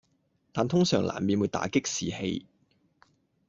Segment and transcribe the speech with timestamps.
[0.51, 2.47] 但通常難免會打擊士氣